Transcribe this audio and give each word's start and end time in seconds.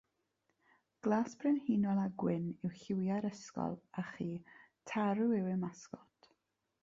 Glas 1.07 1.35
brenhinol 1.41 1.99
a 2.03 2.05
gwyn 2.23 2.47
yw 2.67 2.71
lliwiau'r 2.79 3.27
ysgol 3.29 3.77
a 4.03 4.05
chi 4.15 4.29
tarw 4.93 5.27
yw 5.41 5.51
ei 5.51 5.59
masgot. 5.67 6.31